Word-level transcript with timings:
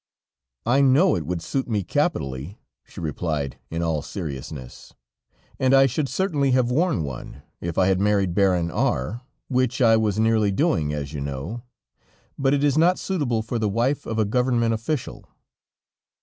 "I 0.65 0.81
know 0.81 1.15
it 1.15 1.27
would 1.27 1.43
suit 1.43 1.67
me 1.67 1.83
capitally," 1.83 2.57
she 2.83 2.99
replied 2.99 3.59
in 3.69 3.83
all 3.83 4.01
seriousness, 4.01 4.95
"and 5.59 5.75
I 5.75 5.85
should 5.85 6.09
certainly 6.09 6.49
have 6.57 6.71
worn 6.71 7.03
one, 7.03 7.43
if 7.59 7.77
I 7.77 7.85
had 7.85 7.99
married 7.99 8.33
Baron 8.33 8.71
R, 8.71 9.21
which 9.47 9.79
I 9.79 9.97
was 9.97 10.17
nearly 10.17 10.51
doing, 10.51 10.91
as 10.91 11.13
you 11.13 11.21
know, 11.21 11.61
but 12.35 12.55
it 12.55 12.63
is 12.63 12.79
not 12.79 12.97
suitable 12.97 13.43
for 13.43 13.59
the 13.59 13.69
wife 13.69 14.07
of 14.07 14.17
a 14.17 14.25
government 14.25 14.73
official." 14.73 15.23